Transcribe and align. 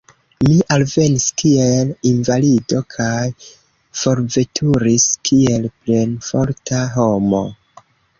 Mi 0.45 0.53
alvenis 0.75 1.25
kiel 1.41 1.91
invalido 2.11 2.79
kaj 2.93 3.17
forveturis 3.99 5.05
kiel 5.31 5.69
plenforta 5.83 6.81
homo. 6.97 7.43